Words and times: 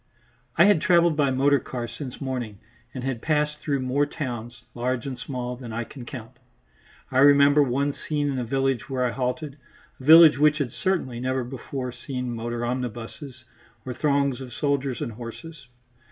I 0.57 0.65
had 0.65 0.81
travelled 0.81 1.15
by 1.15 1.29
motor 1.29 1.59
car 1.59 1.87
since 1.87 2.19
morning, 2.19 2.57
and 2.91 3.03
had 3.03 3.21
passed 3.21 3.59
through 3.59 3.81
more 3.81 4.07
towns, 4.07 4.63
large 4.73 5.05
and 5.05 5.19
small, 5.19 5.55
than 5.55 5.71
I 5.71 5.83
can 5.83 6.05
count. 6.07 6.37
I 7.11 7.19
remember 7.19 7.61
one 7.61 7.93
scene 7.93 8.27
in 8.31 8.39
a 8.39 8.43
village 8.43 8.89
where 8.89 9.05
I 9.05 9.11
halted, 9.11 9.59
a 9.99 10.03
village 10.03 10.39
which 10.39 10.57
had 10.57 10.73
certainly 10.73 11.19
never 11.19 11.43
before 11.43 11.91
seen 11.91 12.33
motor 12.33 12.65
omnibuses 12.65 13.43
or 13.85 13.93
throngs 13.93 14.41
of 14.41 14.53
soldiers 14.53 15.01
and 15.01 15.11
horses. 15.11 15.67